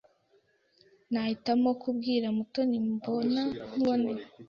Nahitamo 1.11 1.69
kubwira 1.81 2.25
Mutoni 2.37 2.75
imbona 2.83 3.41
nkubone. 3.75 4.11